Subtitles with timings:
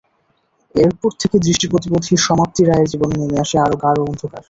[0.75, 4.39] এরপর থেকে দৃষ্টিপ্রতিবন্ধী সমাপ্তি রায়ের জীবনে নেমে এসেছে আরও গাঢ় অন্ধকার।